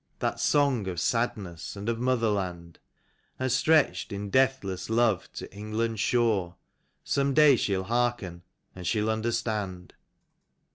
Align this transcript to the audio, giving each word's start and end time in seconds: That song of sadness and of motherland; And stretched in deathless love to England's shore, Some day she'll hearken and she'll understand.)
That 0.17 0.39
song 0.39 0.87
of 0.87 0.99
sadness 0.99 1.75
and 1.75 1.87
of 1.87 1.99
motherland; 1.99 2.79
And 3.37 3.51
stretched 3.51 4.11
in 4.11 4.31
deathless 4.31 4.89
love 4.89 5.31
to 5.33 5.55
England's 5.55 5.99
shore, 5.99 6.55
Some 7.03 7.35
day 7.35 7.55
she'll 7.55 7.83
hearken 7.83 8.41
and 8.73 8.87
she'll 8.87 9.11
understand.) 9.11 9.93